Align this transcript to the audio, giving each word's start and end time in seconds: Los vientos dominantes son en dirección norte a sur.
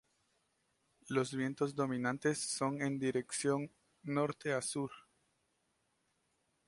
Los 1.09 1.31
vientos 1.35 1.75
dominantes 1.75 2.39
son 2.39 2.81
en 2.81 2.97
dirección 2.97 3.71
norte 4.01 4.51
a 4.51 4.63
sur. 4.63 4.89